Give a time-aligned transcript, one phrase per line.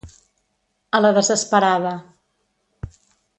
[0.99, 1.93] A la desesperada.